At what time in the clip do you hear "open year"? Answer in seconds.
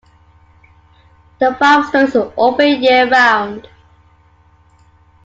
2.35-3.07